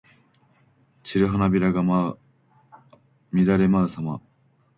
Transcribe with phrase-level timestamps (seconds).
[1.03, 2.15] 散る花びらが乱
[3.59, 4.19] れ舞うさま。